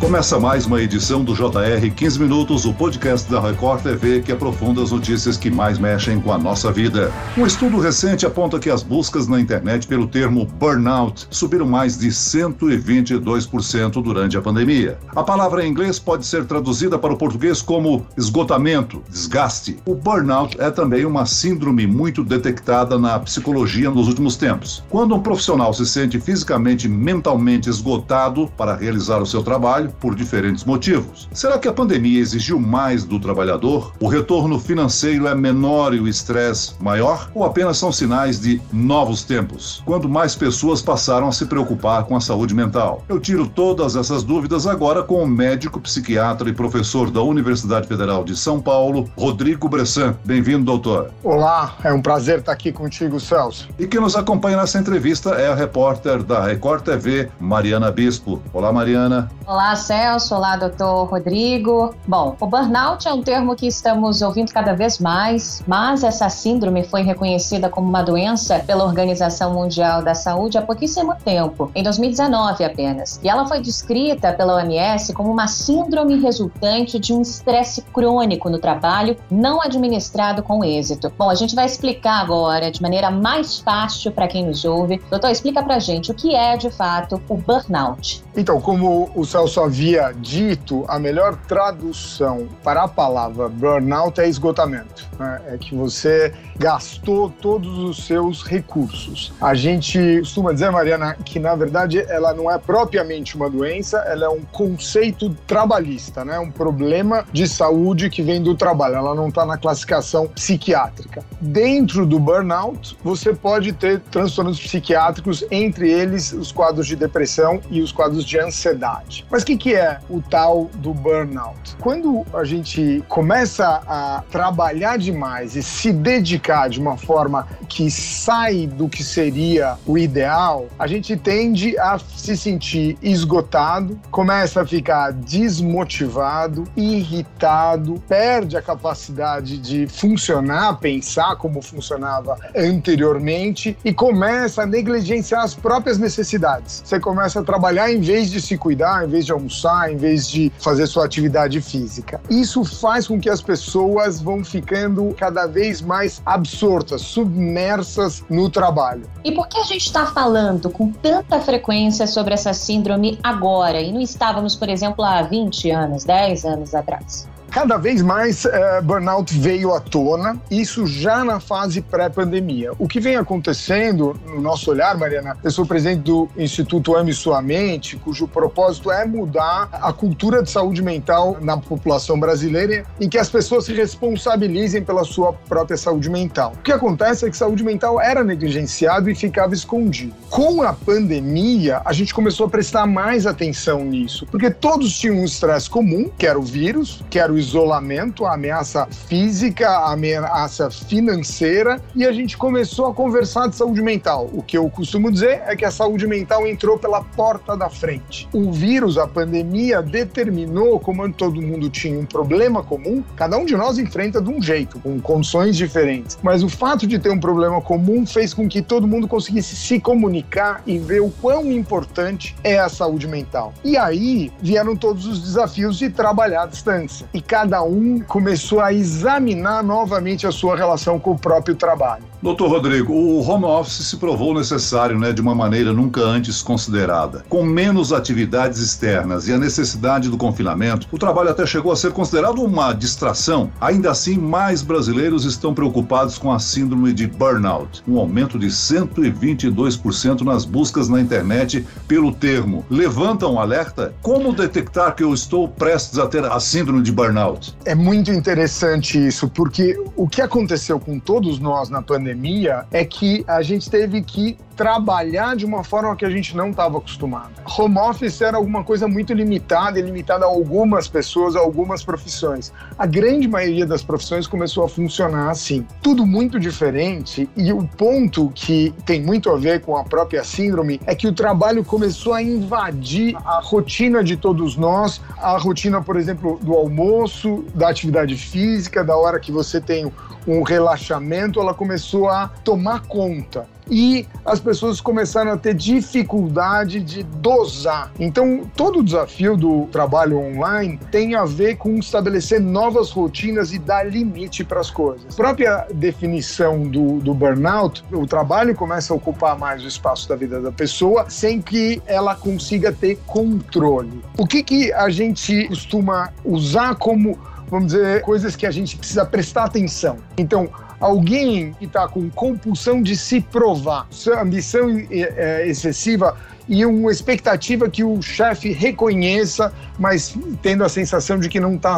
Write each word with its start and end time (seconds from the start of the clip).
Começa 0.00 0.40
mais 0.40 0.64
uma 0.64 0.80
edição 0.80 1.22
do 1.22 1.34
JR 1.34 1.90
15 1.94 2.18
Minutos, 2.18 2.64
o 2.64 2.72
podcast 2.72 3.30
da 3.30 3.38
Record 3.38 3.82
TV 3.82 4.22
que 4.22 4.32
aprofunda 4.32 4.82
as 4.82 4.90
notícias 4.90 5.36
que 5.36 5.50
mais 5.50 5.78
mexem 5.78 6.18
com 6.18 6.32
a 6.32 6.38
nossa 6.38 6.72
vida. 6.72 7.12
Um 7.36 7.44
estudo 7.46 7.78
recente 7.78 8.24
aponta 8.24 8.58
que 8.58 8.70
as 8.70 8.82
buscas 8.82 9.28
na 9.28 9.38
internet 9.38 9.86
pelo 9.86 10.06
termo 10.08 10.46
burnout 10.46 11.28
subiram 11.30 11.66
mais 11.66 11.98
de 11.98 12.08
122% 12.08 14.02
durante 14.02 14.38
a 14.38 14.40
pandemia. 14.40 14.98
A 15.14 15.22
palavra 15.22 15.66
em 15.66 15.70
inglês 15.70 15.98
pode 15.98 16.24
ser 16.24 16.46
traduzida 16.46 16.98
para 16.98 17.12
o 17.12 17.18
português 17.18 17.60
como 17.60 18.06
esgotamento, 18.16 19.02
desgaste. 19.10 19.76
O 19.84 19.94
burnout 19.94 20.58
é 20.58 20.70
também 20.70 21.04
uma 21.04 21.26
síndrome 21.26 21.86
muito 21.86 22.24
detectada 22.24 22.98
na 22.98 23.20
psicologia 23.20 23.90
nos 23.90 24.08
últimos 24.08 24.34
tempos. 24.34 24.82
Quando 24.88 25.14
um 25.14 25.20
profissional 25.20 25.74
se 25.74 25.84
sente 25.84 26.18
fisicamente 26.18 26.86
e 26.86 26.90
mentalmente 26.90 27.68
esgotado 27.68 28.50
para 28.56 28.74
realizar 28.74 29.18
o 29.20 29.26
seu 29.26 29.42
trabalho, 29.42 29.89
por 30.00 30.14
diferentes 30.14 30.64
motivos. 30.64 31.28
Será 31.32 31.58
que 31.58 31.68
a 31.68 31.72
pandemia 31.72 32.20
exigiu 32.20 32.58
mais 32.58 33.04
do 33.04 33.18
trabalhador? 33.18 33.92
O 34.00 34.08
retorno 34.08 34.58
financeiro 34.58 35.26
é 35.26 35.34
menor 35.34 35.94
e 35.94 36.00
o 36.00 36.08
estresse 36.08 36.74
maior? 36.80 37.30
Ou 37.34 37.44
apenas 37.44 37.78
são 37.78 37.90
sinais 37.92 38.40
de 38.40 38.60
novos 38.72 39.24
tempos, 39.24 39.82
quando 39.84 40.08
mais 40.08 40.34
pessoas 40.34 40.82
passaram 40.82 41.28
a 41.28 41.32
se 41.32 41.46
preocupar 41.46 42.04
com 42.04 42.16
a 42.16 42.20
saúde 42.20 42.54
mental? 42.54 43.04
Eu 43.08 43.20
tiro 43.20 43.46
todas 43.46 43.96
essas 43.96 44.22
dúvidas 44.22 44.66
agora 44.66 45.02
com 45.02 45.22
o 45.22 45.26
médico, 45.26 45.80
psiquiatra 45.80 46.48
e 46.48 46.52
professor 46.52 47.10
da 47.10 47.22
Universidade 47.22 47.86
Federal 47.86 48.24
de 48.24 48.36
São 48.36 48.60
Paulo, 48.60 49.10
Rodrigo 49.16 49.68
Bressan. 49.68 50.14
Bem-vindo, 50.24 50.64
doutor. 50.64 51.10
Olá, 51.22 51.76
é 51.82 51.92
um 51.92 52.02
prazer 52.02 52.40
estar 52.40 52.52
aqui 52.52 52.72
contigo, 52.72 53.18
Celso. 53.18 53.68
E 53.78 53.86
quem 53.86 54.00
nos 54.00 54.16
acompanha 54.16 54.56
nessa 54.56 54.78
entrevista 54.78 55.30
é 55.30 55.48
a 55.48 55.54
repórter 55.54 56.22
da 56.22 56.44
Record 56.44 56.82
TV, 56.82 57.30
Mariana 57.38 57.90
Bispo. 57.90 58.42
Olá, 58.52 58.72
Mariana. 58.72 59.30
Olá, 59.46 59.74
Celso. 59.80 60.34
Olá, 60.34 60.56
doutor 60.56 61.08
Rodrigo. 61.08 61.94
Bom, 62.06 62.36
o 62.38 62.46
burnout 62.46 63.08
é 63.08 63.12
um 63.12 63.22
termo 63.22 63.56
que 63.56 63.66
estamos 63.66 64.20
ouvindo 64.20 64.52
cada 64.52 64.74
vez 64.74 64.98
mais, 64.98 65.62
mas 65.66 66.04
essa 66.04 66.28
síndrome 66.28 66.84
foi 66.84 67.02
reconhecida 67.02 67.68
como 67.68 67.88
uma 67.88 68.02
doença 68.02 68.60
pela 68.60 68.84
Organização 68.84 69.54
Mundial 69.54 70.02
da 70.02 70.14
Saúde 70.14 70.58
há 70.58 70.62
pouquíssimo 70.62 71.14
tempo, 71.24 71.70
em 71.74 71.82
2019 71.82 72.62
apenas. 72.62 73.18
E 73.22 73.28
ela 73.28 73.46
foi 73.46 73.60
descrita 73.60 74.32
pela 74.32 74.56
OMS 74.56 75.12
como 75.14 75.30
uma 75.32 75.46
síndrome 75.46 76.20
resultante 76.20 76.98
de 76.98 77.12
um 77.12 77.22
estresse 77.22 77.82
crônico 77.82 78.50
no 78.50 78.58
trabalho 78.58 79.16
não 79.30 79.62
administrado 79.62 80.42
com 80.42 80.62
êxito. 80.62 81.10
Bom, 81.16 81.30
a 81.30 81.34
gente 81.34 81.54
vai 81.54 81.64
explicar 81.64 82.20
agora 82.20 82.70
de 82.70 82.82
maneira 82.82 83.10
mais 83.10 83.58
fácil 83.58 84.12
para 84.12 84.28
quem 84.28 84.44
nos 84.44 84.64
ouve. 84.64 85.00
Doutor, 85.08 85.30
explica 85.30 85.62
pra 85.62 85.78
gente 85.78 86.10
o 86.10 86.14
que 86.14 86.34
é 86.34 86.56
de 86.56 86.70
fato 86.70 87.20
o 87.28 87.36
burnout. 87.36 88.22
Então, 88.36 88.60
como 88.60 89.10
o 89.14 89.24
Celso 89.24 89.69
havia 89.70 90.12
dito, 90.12 90.84
a 90.88 90.98
melhor 90.98 91.36
tradução 91.46 92.48
para 92.64 92.82
a 92.82 92.88
palavra 92.88 93.48
burnout 93.48 94.20
é 94.20 94.28
esgotamento. 94.28 95.08
Né? 95.16 95.40
É 95.46 95.58
que 95.58 95.76
você 95.76 96.34
gastou 96.58 97.30
todos 97.30 97.78
os 97.78 98.04
seus 98.04 98.42
recursos. 98.42 99.32
A 99.40 99.54
gente 99.54 100.18
costuma 100.18 100.52
dizer, 100.52 100.70
Mariana, 100.72 101.16
que 101.24 101.38
na 101.38 101.54
verdade 101.54 102.04
ela 102.08 102.34
não 102.34 102.50
é 102.50 102.58
propriamente 102.58 103.36
uma 103.36 103.48
doença, 103.48 103.98
ela 103.98 104.26
é 104.26 104.28
um 104.28 104.42
conceito 104.42 105.30
trabalhista, 105.46 106.24
né? 106.24 106.38
um 106.40 106.50
problema 106.50 107.24
de 107.32 107.46
saúde 107.46 108.10
que 108.10 108.22
vem 108.22 108.42
do 108.42 108.56
trabalho. 108.56 108.96
Ela 108.96 109.14
não 109.14 109.28
está 109.28 109.46
na 109.46 109.56
classificação 109.56 110.26
psiquiátrica. 110.26 111.24
Dentro 111.40 112.04
do 112.04 112.18
burnout, 112.18 112.98
você 113.04 113.32
pode 113.32 113.72
ter 113.72 114.00
transtornos 114.00 114.58
psiquiátricos, 114.60 115.44
entre 115.48 115.90
eles 115.90 116.32
os 116.32 116.50
quadros 116.50 116.88
de 116.88 116.96
depressão 116.96 117.60
e 117.70 117.80
os 117.80 117.92
quadros 117.92 118.24
de 118.24 118.38
ansiedade. 118.38 119.24
Mas 119.30 119.42
o 119.42 119.46
que, 119.46 119.56
que 119.60 119.74
é 119.74 119.98
o 120.08 120.22
tal 120.22 120.70
do 120.76 120.94
burnout? 120.94 121.76
Quando 121.80 122.24
a 122.32 122.44
gente 122.44 123.04
começa 123.08 123.82
a 123.86 124.24
trabalhar 124.30 124.96
demais 124.96 125.54
e 125.54 125.62
se 125.62 125.92
dedicar 125.92 126.70
de 126.70 126.80
uma 126.80 126.96
forma 126.96 127.46
que 127.68 127.90
sai 127.90 128.66
do 128.66 128.88
que 128.88 129.04
seria 129.04 129.76
o 129.86 129.98
ideal, 129.98 130.66
a 130.78 130.86
gente 130.86 131.14
tende 131.14 131.78
a 131.78 131.98
se 131.98 132.36
sentir 132.36 132.96
esgotado, 133.02 134.00
começa 134.10 134.62
a 134.62 134.66
ficar 134.66 135.12
desmotivado, 135.12 136.64
irritado, 136.74 138.02
perde 138.08 138.56
a 138.56 138.62
capacidade 138.62 139.58
de 139.58 139.86
funcionar, 139.86 140.78
pensar 140.78 141.36
como 141.36 141.60
funcionava 141.60 142.38
anteriormente 142.56 143.76
e 143.84 143.92
começa 143.92 144.62
a 144.62 144.66
negligenciar 144.66 145.42
as 145.42 145.54
próprias 145.54 145.98
necessidades. 145.98 146.82
Você 146.84 146.98
começa 146.98 147.40
a 147.40 147.42
trabalhar 147.42 147.92
em 147.92 148.00
vez 148.00 148.30
de 148.30 148.40
se 148.40 148.56
cuidar, 148.56 149.04
em 149.04 149.08
vez 149.08 149.26
de 149.26 149.32
almoçar, 149.40 149.92
em 149.92 149.96
vez 149.96 150.28
de 150.28 150.52
fazer 150.58 150.86
sua 150.86 151.04
atividade 151.04 151.60
física. 151.60 152.20
Isso 152.28 152.64
faz 152.64 153.06
com 153.06 153.18
que 153.18 153.28
as 153.28 153.40
pessoas 153.40 154.20
vão 154.20 154.44
ficando 154.44 155.14
cada 155.16 155.46
vez 155.46 155.80
mais 155.80 156.22
absortas, 156.24 157.02
submersas 157.02 158.22
no 158.28 158.50
trabalho. 158.50 159.02
E 159.24 159.32
por 159.32 159.48
que 159.48 159.58
a 159.58 159.64
gente 159.64 159.86
está 159.86 160.06
falando 160.06 160.70
com 160.70 160.90
tanta 160.92 161.40
frequência 161.40 162.06
sobre 162.06 162.34
essa 162.34 162.52
síndrome 162.52 163.18
agora 163.22 163.80
e 163.80 163.92
não 163.92 164.00
estávamos, 164.00 164.54
por 164.54 164.68
exemplo, 164.68 165.04
há 165.04 165.22
20 165.22 165.70
anos, 165.70 166.04
10 166.04 166.44
anos 166.44 166.74
atrás? 166.74 167.29
Cada 167.50 167.76
vez 167.76 168.00
mais 168.00 168.44
uh, 168.44 168.50
burnout 168.84 169.36
veio 169.36 169.74
à 169.74 169.80
tona, 169.80 170.40
isso 170.48 170.86
já 170.86 171.24
na 171.24 171.40
fase 171.40 171.80
pré-pandemia. 171.80 172.70
O 172.78 172.86
que 172.86 173.00
vem 173.00 173.16
acontecendo 173.16 174.14
no 174.24 174.40
nosso 174.40 174.70
olhar, 174.70 174.96
Mariana, 174.96 175.36
eu 175.42 175.50
sou 175.50 175.66
presidente 175.66 176.02
do 176.02 176.28
Instituto 176.36 176.94
Ame 176.94 177.12
Sua 177.12 177.42
Mente, 177.42 177.96
cujo 177.96 178.28
propósito 178.28 178.92
é 178.92 179.04
mudar 179.04 179.68
a 179.72 179.92
cultura 179.92 180.44
de 180.44 180.50
saúde 180.50 180.80
mental 180.80 181.38
na 181.40 181.56
população 181.56 182.20
brasileira 182.20 182.84
em 183.00 183.08
que 183.08 183.18
as 183.18 183.28
pessoas 183.28 183.64
se 183.64 183.74
responsabilizem 183.74 184.84
pela 184.84 185.02
sua 185.02 185.32
própria 185.32 185.76
saúde 185.76 186.08
mental. 186.08 186.52
O 186.56 186.62
que 186.62 186.72
acontece 186.72 187.26
é 187.26 187.30
que 187.30 187.36
saúde 187.36 187.64
mental 187.64 188.00
era 188.00 188.22
negligenciado 188.22 189.10
e 189.10 189.14
ficava 189.14 189.54
escondido. 189.54 190.14
Com 190.30 190.62
a 190.62 190.72
pandemia, 190.72 191.82
a 191.84 191.92
gente 191.92 192.14
começou 192.14 192.46
a 192.46 192.48
prestar 192.48 192.86
mais 192.86 193.26
atenção 193.26 193.84
nisso, 193.84 194.24
porque 194.30 194.50
todos 194.50 194.96
tinham 194.96 195.16
um 195.16 195.24
estresse 195.24 195.68
comum, 195.68 196.08
que 196.16 196.26
era 196.26 196.38
o 196.38 196.42
vírus, 196.42 197.02
que 197.10 197.18
era 197.18 197.32
o 197.32 197.39
isolamento, 197.40 198.24
a 198.24 198.34
ameaça 198.34 198.86
física, 198.86 199.68
a 199.68 199.92
ameaça 199.92 200.70
financeira, 200.70 201.80
e 201.96 202.06
a 202.06 202.12
gente 202.12 202.36
começou 202.36 202.86
a 202.86 202.94
conversar 202.94 203.48
de 203.48 203.56
saúde 203.56 203.82
mental. 203.82 204.30
O 204.32 204.42
que 204.42 204.56
eu 204.56 204.68
costumo 204.70 205.10
dizer 205.10 205.42
é 205.46 205.56
que 205.56 205.64
a 205.64 205.70
saúde 205.70 206.06
mental 206.06 206.46
entrou 206.46 206.78
pela 206.78 207.02
porta 207.02 207.56
da 207.56 207.68
frente. 207.68 208.28
O 208.32 208.52
vírus, 208.52 208.96
a 208.98 209.06
pandemia, 209.06 209.82
determinou, 209.82 210.78
como 210.78 211.10
todo 211.12 211.40
mundo 211.40 211.68
tinha 211.70 211.98
um 211.98 212.04
problema 212.04 212.62
comum, 212.62 213.02
cada 213.16 213.36
um 213.36 213.44
de 213.44 213.56
nós 213.56 213.78
enfrenta 213.78 214.20
de 214.20 214.28
um 214.28 214.40
jeito, 214.40 214.78
com 214.80 215.00
condições 215.00 215.56
diferentes. 215.56 216.18
Mas 216.22 216.42
o 216.42 216.48
fato 216.48 216.86
de 216.86 216.98
ter 216.98 217.10
um 217.10 217.18
problema 217.18 217.60
comum 217.60 218.06
fez 218.06 218.34
com 218.34 218.46
que 218.46 218.60
todo 218.60 218.86
mundo 218.86 219.08
conseguisse 219.08 219.56
se 219.56 219.80
comunicar 219.80 220.62
e 220.66 220.78
ver 220.78 221.00
o 221.00 221.10
quão 221.10 221.50
importante 221.50 222.36
é 222.44 222.58
a 222.58 222.68
saúde 222.68 223.08
mental. 223.08 223.54
E 223.64 223.76
aí 223.76 224.30
vieram 224.42 224.76
todos 224.76 225.06
os 225.06 225.22
desafios 225.22 225.78
de 225.78 225.88
trabalhar 225.88 226.42
à 226.42 226.46
distância. 226.46 227.08
E 227.14 227.20
cada 227.30 227.62
um 227.62 228.00
começou 228.00 228.58
a 228.58 228.72
examinar 228.72 229.62
novamente 229.62 230.26
a 230.26 230.32
sua 230.32 230.56
relação 230.56 230.98
com 230.98 231.12
o 231.12 231.16
próprio 231.16 231.54
trabalho. 231.54 232.09
Doutor 232.22 232.50
Rodrigo, 232.50 232.92
o 232.92 233.26
home 233.26 233.46
office 233.46 233.86
se 233.86 233.96
provou 233.96 234.34
necessário 234.34 234.98
né, 234.98 235.10
de 235.10 235.22
uma 235.22 235.34
maneira 235.34 235.72
nunca 235.72 236.02
antes 236.02 236.42
considerada. 236.42 237.24
Com 237.30 237.42
menos 237.42 237.94
atividades 237.94 238.58
externas 238.58 239.26
e 239.26 239.32
a 239.32 239.38
necessidade 239.38 240.10
do 240.10 240.18
confinamento, 240.18 240.86
o 240.92 240.98
trabalho 240.98 241.30
até 241.30 241.46
chegou 241.46 241.72
a 241.72 241.76
ser 241.76 241.92
considerado 241.92 242.42
uma 242.42 242.74
distração. 242.74 243.50
Ainda 243.58 243.90
assim, 243.90 244.18
mais 244.18 244.60
brasileiros 244.60 245.24
estão 245.24 245.54
preocupados 245.54 246.18
com 246.18 246.30
a 246.30 246.38
síndrome 246.38 246.92
de 246.92 247.06
burnout, 247.06 247.82
um 247.88 247.98
aumento 247.98 248.38
de 248.38 248.48
122% 248.48 250.20
nas 250.20 250.44
buscas 250.44 250.90
na 250.90 251.00
internet 251.00 251.66
pelo 251.88 252.12
termo. 252.12 252.66
Levanta 252.68 253.26
um 253.26 253.40
alerta? 253.40 253.94
Como 254.02 254.34
detectar 254.34 254.94
que 254.94 255.02
eu 255.02 255.14
estou 255.14 255.48
prestes 255.48 255.98
a 255.98 256.06
ter 256.06 256.26
a 256.26 256.38
síndrome 256.38 256.82
de 256.82 256.92
burnout? 256.92 257.56
É 257.64 257.74
muito 257.74 258.10
interessante 258.10 259.06
isso, 259.06 259.26
porque 259.26 259.74
o 259.96 260.06
que 260.06 260.20
aconteceu 260.20 260.78
com 260.78 261.00
todos 261.00 261.38
nós 261.38 261.70
na 261.70 261.80
pandemia 261.80 262.09
pandemia 262.10 262.66
é 262.70 262.84
que 262.84 263.24
a 263.26 263.42
gente 263.42 263.70
teve 263.70 264.02
que 264.02 264.36
trabalhar 264.60 265.36
de 265.36 265.46
uma 265.46 265.64
forma 265.64 265.96
que 265.96 266.04
a 266.04 266.10
gente 266.10 266.36
não 266.36 266.50
estava 266.50 266.76
acostumado. 266.76 267.30
Home 267.58 267.78
office 267.78 268.20
era 268.20 268.36
alguma 268.36 268.62
coisa 268.62 268.86
muito 268.86 269.14
limitada 269.14 269.78
e 269.78 269.82
limitada 269.82 270.26
a 270.26 270.28
algumas 270.28 270.86
pessoas, 270.86 271.34
a 271.34 271.40
algumas 271.40 271.82
profissões. 271.82 272.52
A 272.78 272.84
grande 272.84 273.26
maioria 273.26 273.64
das 273.64 273.82
profissões 273.82 274.26
começou 274.26 274.62
a 274.62 274.68
funcionar 274.68 275.30
assim. 275.30 275.66
Tudo 275.80 276.04
muito 276.04 276.38
diferente 276.38 277.26
e 277.34 277.54
o 277.54 277.66
ponto 277.66 278.30
que 278.34 278.74
tem 278.84 279.00
muito 279.00 279.30
a 279.30 279.36
ver 279.38 279.62
com 279.62 279.78
a 279.78 279.82
própria 279.82 280.22
síndrome 280.24 280.78
é 280.84 280.94
que 280.94 281.08
o 281.08 281.14
trabalho 281.14 281.64
começou 281.64 282.12
a 282.12 282.22
invadir 282.22 283.16
a 283.24 283.40
rotina 283.42 284.04
de 284.04 284.14
todos 284.14 284.58
nós, 284.58 285.00
a 285.16 285.38
rotina, 285.38 285.80
por 285.80 285.96
exemplo, 285.96 286.38
do 286.42 286.52
almoço, 286.52 287.46
da 287.54 287.70
atividade 287.70 288.14
física, 288.14 288.84
da 288.84 288.94
hora 288.94 289.18
que 289.18 289.32
você 289.32 289.58
tem 289.58 289.90
um 290.26 290.42
relaxamento, 290.42 291.40
ela 291.40 291.54
começou 291.54 292.10
a 292.10 292.28
tomar 292.44 292.82
conta. 292.82 293.48
E 293.70 294.06
as 294.24 294.40
pessoas 294.40 294.80
começaram 294.80 295.32
a 295.32 295.36
ter 295.36 295.54
dificuldade 295.54 296.80
de 296.80 297.02
dosar. 297.02 297.92
Então, 297.98 298.50
todo 298.56 298.80
o 298.80 298.82
desafio 298.82 299.36
do 299.36 299.66
trabalho 299.66 300.18
online 300.18 300.78
tem 300.90 301.14
a 301.14 301.24
ver 301.24 301.56
com 301.56 301.76
estabelecer 301.76 302.40
novas 302.40 302.90
rotinas 302.90 303.52
e 303.52 303.58
dar 303.58 303.86
limite 303.86 304.44
para 304.44 304.60
as 304.60 304.70
coisas. 304.70 305.14
A 305.14 305.16
própria 305.16 305.66
definição 305.72 306.62
do, 306.62 306.98
do 306.98 307.14
burnout, 307.14 307.84
o 307.92 308.06
trabalho 308.06 308.54
começa 308.54 308.92
a 308.92 308.96
ocupar 308.96 309.38
mais 309.38 309.62
o 309.62 309.68
espaço 309.68 310.08
da 310.08 310.16
vida 310.16 310.40
da 310.40 310.52
pessoa 310.52 311.08
sem 311.08 311.40
que 311.40 311.80
ela 311.86 312.14
consiga 312.14 312.72
ter 312.72 312.98
controle. 313.06 314.02
O 314.18 314.26
que, 314.26 314.42
que 314.42 314.72
a 314.72 314.88
gente 314.88 315.48
costuma 315.48 316.10
usar 316.24 316.74
como 316.74 317.18
vamos 317.50 317.72
dizer, 317.72 318.02
coisas 318.02 318.36
que 318.36 318.46
a 318.46 318.50
gente 318.50 318.76
precisa 318.76 319.04
prestar 319.04 319.44
atenção. 319.44 319.98
Então, 320.16 320.48
alguém 320.80 321.52
que 321.58 321.66
está 321.66 321.86
com 321.86 322.08
compulsão 322.10 322.82
de 322.82 322.96
se 322.96 323.20
provar, 323.20 323.86
ambição 324.18 324.68
é, 324.90 325.46
excessiva 325.46 326.16
e 326.50 326.66
uma 326.66 326.90
expectativa 326.90 327.70
que 327.70 327.84
o 327.84 328.02
chefe 328.02 328.50
reconheça, 328.50 329.52
mas 329.78 330.16
tendo 330.42 330.64
a 330.64 330.68
sensação 330.68 331.16
de 331.16 331.28
que 331.28 331.38
não 331.38 331.54
está 331.54 331.76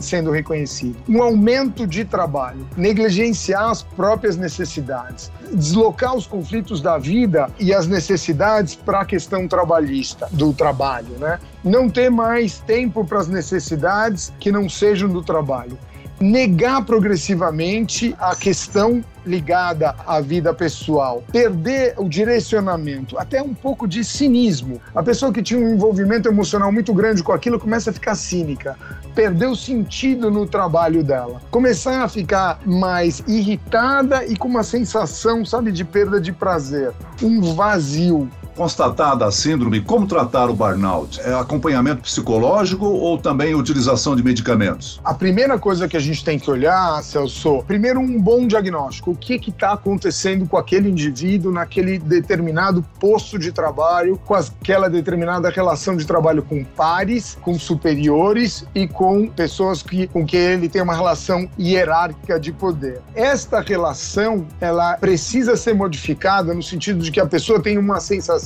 sendo 0.00 0.30
reconhecido. 0.30 0.96
Um 1.08 1.22
aumento 1.22 1.86
de 1.86 2.04
trabalho, 2.04 2.68
negligenciar 2.76 3.70
as 3.70 3.82
próprias 3.82 4.36
necessidades, 4.36 5.32
deslocar 5.54 6.14
os 6.14 6.26
conflitos 6.26 6.82
da 6.82 6.98
vida 6.98 7.48
e 7.58 7.72
as 7.72 7.86
necessidades 7.86 8.74
para 8.74 9.00
a 9.00 9.04
questão 9.06 9.48
trabalhista, 9.48 10.28
do 10.32 10.52
trabalho, 10.52 11.16
né? 11.18 11.38
Não 11.64 11.88
ter 11.88 12.10
mais 12.10 12.58
tempo 12.58 13.06
para 13.06 13.18
as 13.18 13.28
necessidades 13.28 14.30
que 14.38 14.52
não 14.52 14.68
sejam 14.68 15.08
do 15.08 15.22
trabalho 15.22 15.78
negar 16.22 16.84
progressivamente 16.84 18.14
a 18.18 18.34
questão 18.36 19.04
ligada 19.26 19.94
à 20.06 20.20
vida 20.20 20.52
pessoal, 20.52 21.22
perder 21.30 21.94
o 21.96 22.08
direcionamento, 22.08 23.18
até 23.18 23.42
um 23.42 23.54
pouco 23.54 23.86
de 23.86 24.04
cinismo. 24.04 24.80
A 24.94 25.02
pessoa 25.02 25.32
que 25.32 25.42
tinha 25.42 25.60
um 25.60 25.74
envolvimento 25.74 26.28
emocional 26.28 26.72
muito 26.72 26.92
grande 26.92 27.22
com 27.22 27.32
aquilo 27.32 27.58
começa 27.58 27.90
a 27.90 27.92
ficar 27.92 28.14
cínica, 28.14 28.76
perder 29.14 29.46
o 29.46 29.56
sentido 29.56 30.30
no 30.30 30.46
trabalho 30.46 31.04
dela, 31.04 31.40
começar 31.50 32.02
a 32.02 32.08
ficar 32.08 32.60
mais 32.66 33.22
irritada 33.28 34.24
e 34.24 34.36
com 34.36 34.48
uma 34.48 34.64
sensação, 34.64 35.44
sabe, 35.44 35.70
de 35.70 35.84
perda 35.84 36.20
de 36.20 36.32
prazer, 36.32 36.92
um 37.22 37.54
vazio 37.54 38.28
constatada 38.56 39.24
a 39.24 39.30
síndrome, 39.30 39.80
como 39.80 40.06
tratar 40.06 40.50
o 40.50 40.54
burnout? 40.54 41.20
É 41.20 41.34
acompanhamento 41.34 42.02
psicológico 42.02 42.84
ou 42.86 43.18
também 43.18 43.54
utilização 43.54 44.14
de 44.14 44.22
medicamentos? 44.22 45.00
A 45.04 45.14
primeira 45.14 45.58
coisa 45.58 45.88
que 45.88 45.96
a 45.96 46.00
gente 46.00 46.24
tem 46.24 46.38
que 46.38 46.50
olhar, 46.50 47.02
Celso, 47.02 47.62
primeiro 47.66 48.00
um 48.00 48.20
bom 48.20 48.46
diagnóstico. 48.46 49.12
O 49.12 49.16
que 49.16 49.34
está 49.34 49.72
acontecendo 49.72 50.46
com 50.46 50.56
aquele 50.56 50.88
indivíduo 50.88 51.52
naquele 51.52 51.98
determinado 51.98 52.84
posto 53.00 53.38
de 53.38 53.52
trabalho, 53.52 54.20
com 54.24 54.34
aquela 54.34 54.88
determinada 54.88 55.48
relação 55.50 55.96
de 55.96 56.06
trabalho 56.06 56.42
com 56.42 56.64
pares, 56.64 57.38
com 57.40 57.58
superiores 57.58 58.66
e 58.74 58.86
com 58.86 59.28
pessoas 59.28 59.82
que, 59.82 60.06
com 60.08 60.24
que 60.26 60.36
ele 60.36 60.68
tem 60.68 60.82
uma 60.82 60.94
relação 60.94 61.48
hierárquica 61.58 62.38
de 62.38 62.52
poder. 62.52 63.00
Esta 63.14 63.60
relação, 63.60 64.46
ela 64.60 64.96
precisa 64.96 65.56
ser 65.56 65.74
modificada 65.74 66.52
no 66.52 66.62
sentido 66.62 67.02
de 67.02 67.10
que 67.10 67.20
a 67.20 67.26
pessoa 67.26 67.60
tem 67.60 67.78
uma 67.78 68.00
sensação 68.00 68.41